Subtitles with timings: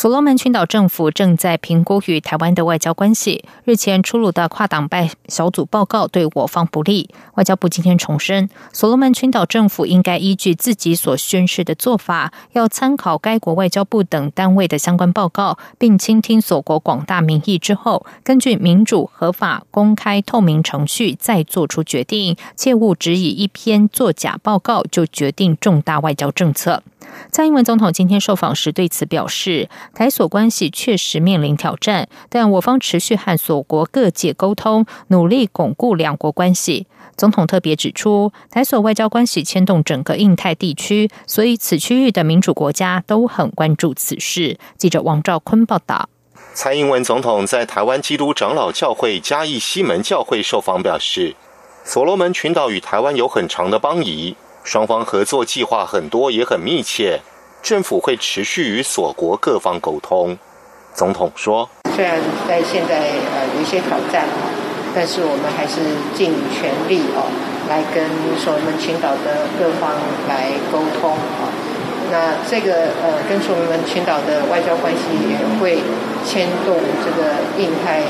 [0.00, 3.44] 所罗门群岛政府正在评估与台湾的外交关系。
[3.64, 7.10] 日前出炉的跨党派小组报告对我方不利。
[7.34, 26.82] 外交部今天重申，所罗门群岛政府应该依据自己所宣示的做法，要参考该国外交部等单位的相关报告，并倾听所国广大民意之后，根据民主、合法、公开、透明程序再做出决定，切勿只以一篇作假报告就决定重大外交政策。
[27.30, 36.86] 蔡英文总统今天受访时对此表示，台所关系确实面临挑战，但我方持续和所国各界沟通，努力巩固两国关系。
[37.16, 44.58] 总统特别指出，台所外交关系牵动整个印太地区，所以此区域的民主国家都很关注此事。
[44.78, 46.08] 记者王兆坤报道。
[46.54, 51.36] 蔡英文总统在台湾基督长老教会嘉义西门教会受访表示，
[51.84, 54.34] 所罗门群岛与台湾有很长的邦谊。
[54.62, 57.20] 双方合作计划很多，也很密切。
[57.62, 60.38] 政府会持续与所国各方沟通。
[60.94, 64.50] 总统说：“虽然在现在呃有一些挑战啊
[64.94, 65.78] 但是我们还是
[66.16, 67.30] 尽全力哦，
[67.68, 68.02] 来跟
[68.36, 69.94] 所罗门群岛的各方
[70.28, 71.46] 来沟通啊。
[72.10, 75.78] 那这个呃跟所罗门群岛的外交关系也会
[76.26, 78.02] 牵动这个印太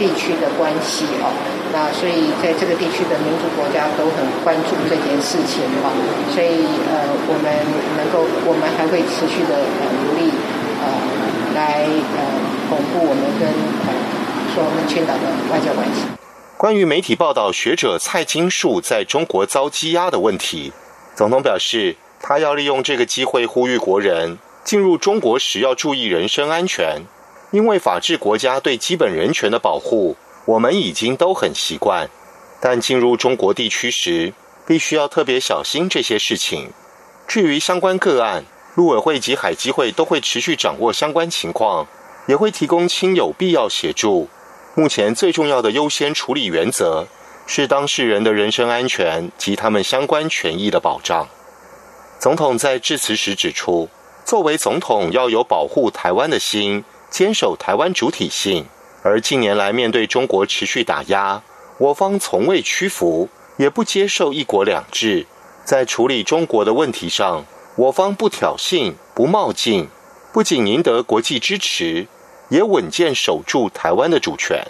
[0.00, 1.28] 地区的关系哦。”
[1.76, 5.92] 那所以，在这个地区的民主国家都很关注这件事情哈，
[6.32, 7.46] 所以呃，我们
[7.94, 10.32] 能够，我们还会持续的呃努力
[10.82, 10.88] 呃
[11.54, 12.18] 来呃
[12.68, 13.46] 巩固我们跟
[13.86, 13.94] 呃
[14.52, 16.02] 说我们群岛的外交关系。
[16.56, 20.72] 关于媒体报道学者蔡金树在中国遭羁押的问题，
[21.14, 27.02] 总统表示，他要利用这个机会呼吁国人进入中国时要注意人身安全，
[27.50, 30.16] 因为法治国家对基本人权的保护。
[30.46, 32.08] 我们已经都很习惯，
[32.60, 34.32] 但进入中国地区时，
[34.66, 36.70] 必须要特别小心这些事情。
[37.28, 38.44] 至于相关个案，
[38.74, 41.86] 陆委会及海基会都会持续掌握相关情况，
[42.26, 44.28] 也会提供亲友必要协助。
[44.74, 47.06] 目前最重要的优先处理原则
[47.46, 51.28] 是当事人的人身安全及他们相关权益的保障。
[52.18, 53.88] 总统在致辞时指出，
[54.24, 58.66] 作为总统要有保护台湾的心，坚守台湾主体性。
[59.02, 61.42] 而近年来，面对中国持续打压，
[61.78, 65.26] 我方从未屈服，也不接受一国两制。
[65.64, 67.44] 在处理中国的问题上，
[67.76, 69.88] 我方不挑衅、不冒进，
[70.32, 72.06] 不仅赢得国际支持，
[72.48, 74.66] 也稳健守住台湾的主权。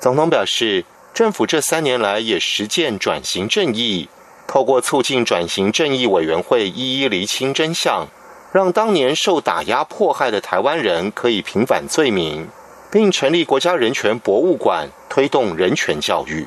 [0.00, 4.08] 总统表示，政府这三年来也实践转型正义，
[4.46, 8.08] 透过促进转型正义委员会一一厘清真相，
[8.54, 12.48] 让当年受打压迫害的台湾人可以平反罪名。
[12.94, 16.46] 并成立国家人权博物馆，推动人权教育。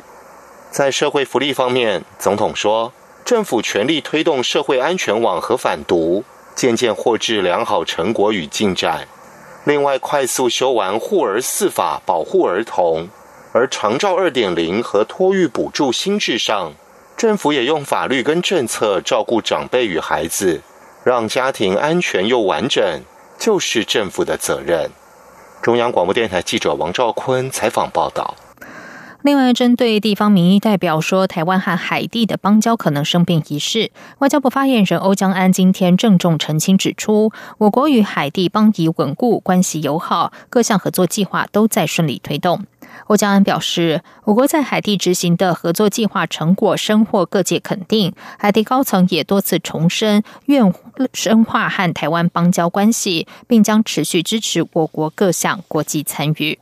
[0.72, 2.94] 在社会福利方面，总统说，
[3.26, 6.24] 政府全力推动社会安全网和反毒，
[6.56, 9.10] 渐渐获致良好成果与进展。
[9.66, 13.10] 另外，快速修完护儿四法，保护儿童。
[13.52, 16.72] 而长照二点零和托育补助新制上，
[17.18, 20.62] 政府也用法律跟政策照顾长辈与孩子，
[21.08, 23.02] 让家庭安全又完整，
[23.40, 24.92] 就是政府的责任。
[25.62, 28.36] 中央广播电台记者王兆坤采访报道。
[29.28, 42.64] 另外，针对地方民意代表说台湾和海地的邦交可能生变一事，外交部发言人欧江安今天郑重澄清指出，我国与海地邦谊稳固，关系友好，各项合作计划都在顺利推动。
[43.08, 50.74] 欧江安表示，我国在海地执行的合作计划成果深获各界肯定，海地高层也多次重申愿
[51.14, 56.58] 深化和台湾邦交关系，并将持续支持我国各项国际参与。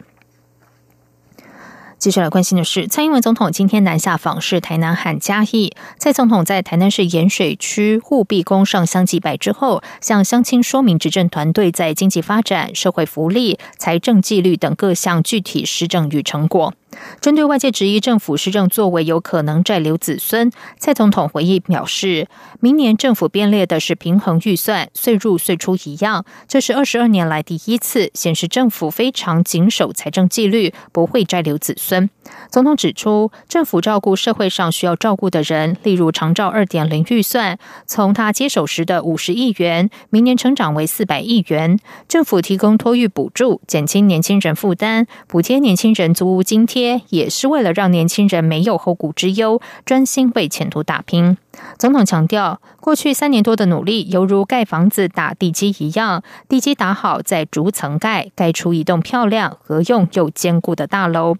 [1.97, 5.73] 接下来关心的是，蔡英文总统今天南下访视台南和嘉义。
[5.97, 16.73] 蔡总统在台南市盐水区护壁宫上香祭拜之后，向乡亲说明执政团队在经济发展、社会福利、财政纪律等各项具体施政与成果。
[17.21, 22.27] 针对外界质疑政府施政作为有可能债留子孙，蔡总统回应表示，
[22.59, 32.09] 明年政府编列的是平衡预算，岁入岁出一样，这是二十二年来第一次显示政府非常谨守财政纪律，不会债留子孙。
[32.49, 41.79] 总统指出，政府照顾社会上需要照顾的人，例如长照二点零预算，从他接手时的五十亿元，明年成长为四百亿元。
[42.07, 46.84] 政府提供托育补助，减轻年轻人负担，补贴年轻人租屋津贴。
[47.09, 51.37] 也是为了让年轻人没有后顾之忧，专心为前途打拼。
[51.77, 61.35] 总统强调，过去三年多的努力，犹如盖房子打地基一样，地基打好再逐层盖，盖出一栋漂亮、合用又坚固的大楼。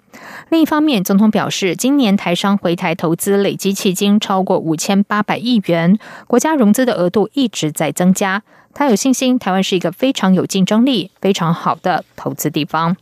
[0.49, 8.41] 另一方面，总统表示，今年台商回台投资累积迄今超过五千八百亿元，国家融资的额度一直在增加。
[8.73, 12.97] 他有信心，台湾是一个非常有竞争力、非常好的投资地方。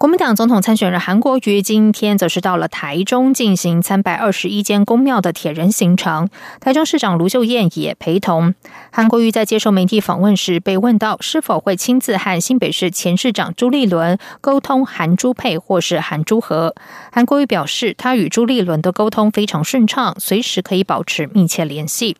[0.00, 8.54] 国民党总统参选人韩国瑜今天则是到了台中进行参拜二十一间公庙的铁人行程，台中市长卢秀燕也陪同。
[8.90, 16.74] 韩国瑜在接受媒体访问时被问到是否会亲自和新北市前市长朱立伦沟通韩朱配或是韩朱和，
[17.12, 22.16] 韩国瑜表示他与朱立伦的沟通非常顺畅，随时可以保持密切联系。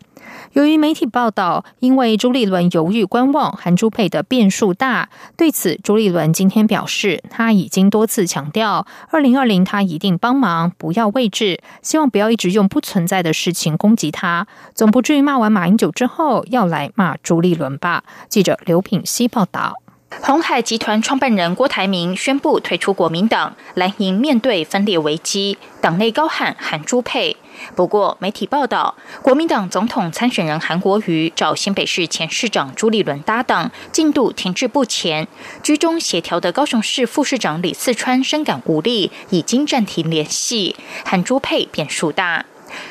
[0.52, 5.08] 由于媒体报道，因为朱立伦犹豫观望，韩朱佩的变数大。
[5.36, 18.02] 对此，朱立伦今天表示，他已经多次强调，二零二零他一定帮忙，不要位置，希望不要一直用不存在的事情攻击他，总不至于骂完马英九之后要来骂朱立伦吧？
[18.28, 19.76] 记者刘品希报道。
[20.18, 27.36] 红海集团创办人郭台铭宣布退出国民党，蓝营面对分裂危机，党内高喊韩朱佩。
[27.76, 35.26] 不过，媒体报道，国民党总统参选人韩国瑜找新北市前市长朱立伦搭档，进度停滞不前。
[35.62, 40.74] 居中协调的高雄市副市长李四川深感无力，已经暂停联系。
[41.04, 42.44] 韩朱佩变数大。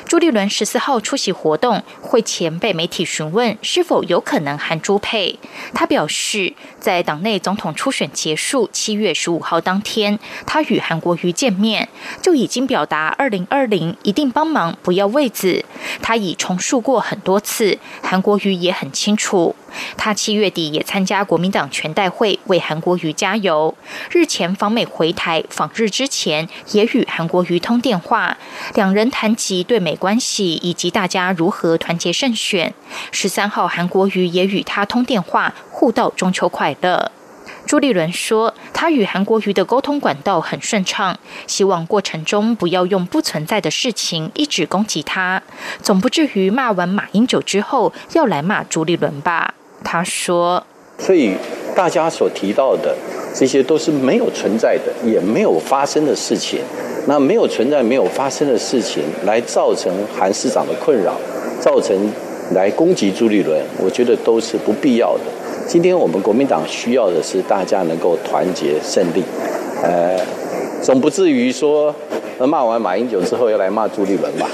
[0.06, 5.38] 朱立伦十四号出席活动，会前被媒体询问是否有可能含朱佩，
[5.72, 11.88] 他表示，在党内总统初选结束七月十五号当天，他与韩国瑜见面，
[12.20, 15.64] 就已经表达二零二零一定帮忙，不要位子。
[16.02, 19.54] 他已重述过很多次，韩国瑜也很清楚。
[19.96, 23.74] 他七月底也参加国民党全代会，为韩国瑜加油。
[24.10, 28.36] 日前访美回台访日之前，也与韩国瑜通电话，
[28.74, 32.74] 两人谈及对美关系以及大家如何团结胜选。
[33.10, 37.12] 十三号，韩国瑜也与他通电话，互道中秋快乐。
[37.66, 45.42] 朱立伦说，他与韩国瑜的沟通管道很顺畅，希望过程中不要用不存在的事情一直攻击他，
[45.80, 49.54] 总不至于骂完马英九之后要来骂朱立伦吧。
[49.82, 50.62] 他说
[50.98, 51.34] ：“所以
[51.74, 52.94] 大家所提到的
[53.34, 56.60] 这些都是没有存在的，也没有发生的事情。
[57.06, 61.14] 那没有存在、没有发生的事情，来造成韩市长的困扰，
[61.58, 61.96] 造成
[62.52, 65.24] 来攻击朱立伦，我觉得都是不必要的。
[65.66, 69.24] 今天我们国民党需要的是大家能够团结胜利，
[69.82, 70.20] 呃，
[70.82, 71.94] 总不至于说
[72.38, 74.46] 骂完马英九之后要来骂朱立伦吧。”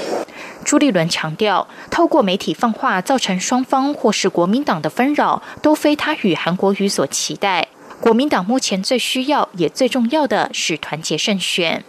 [0.67, 7.69] 朱立伦强调，透过媒体放话造成双方或是国民党的纷扰，都非他与韩国瑜所期待。
[8.01, 11.85] 国民党目前最需要也最重要的是团结胜选。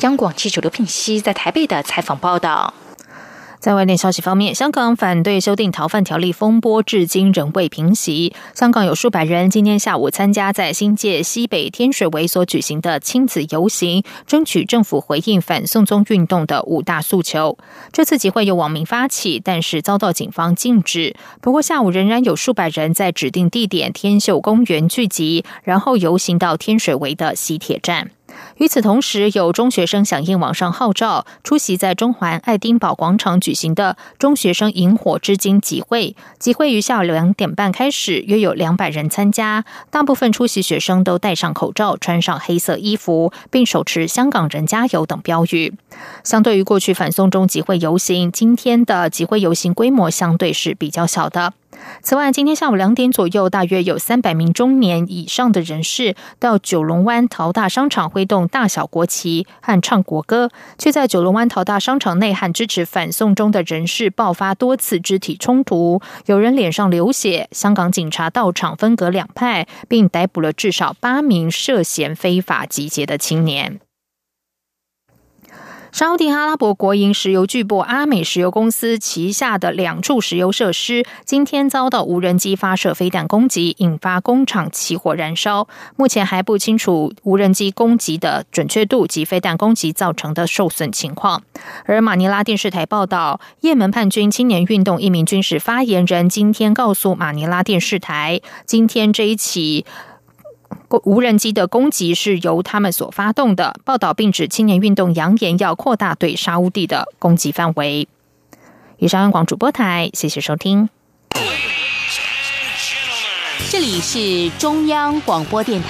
[0.00, 2.74] 央广记者刘聘熙在台北的采访报道。
[3.58, 8.32] 在外电消息方面，香港反对修订逃犯条例风波至今仍未平息。
[8.54, 17.58] 香港有数百人今天下午参加在新界西北天水围所举行的亲子游行，争取政府回应反送中运动的五大诉求。
[17.92, 21.16] 这次集会由网民发起，但是遭到警方禁止。
[21.40, 28.10] 不过下午仍然有数百人在指定地点天秀公园聚集，然后游行到天水围的西铁站。
[28.56, 36.16] 与此同时，有中学生响应网上号召，出席在中环爱丁堡广场举行的中学生萤火之金集会。
[36.38, 39.64] 集会于下午两点半开始，约有两百人参加。
[39.90, 45.74] 大部分出席学生都戴上口罩，穿上黑色衣服，并手持“香港人加油”等标语。
[46.24, 51.52] 相对于过去反送中集会游行，今天的集会游行规模相对是比较小的。
[52.02, 67.48] 此外，今天下午两点左右，大约有三百名中年以上的人士到九龙湾淘大商场挥动大小国旗和唱国歌，却在九龙湾淘大商场内和支持反送中的人士爆发多次肢体冲突，有人脸上流血。
[67.52, 73.80] 香港警察到场分隔两派，并逮捕了至少八名涉嫌非法集结的青年。
[75.90, 85.66] 沙地阿拉伯国营石油巨擘阿美石油公司旗下的两处石油设施今天遭到无人机发射飞弹攻击，引发工厂起火燃烧。
[85.96, 91.42] 目前还不清楚无人机攻击的准确度及飞弹攻击造成的受损情况。
[91.86, 99.86] 而马尼拉电视台报道，也门叛军青年运动一名军事发言人今天告诉马尼拉电视台，今天这一起。
[101.04, 103.78] 无人机的攻击是由他们所发动的。
[103.84, 108.08] 报道并指青年运动扬言要扩大对沙乌地的攻击范围。
[108.98, 110.88] 以上，央广主播台，谢谢收听。
[113.70, 115.86] 这里是中央广播电台。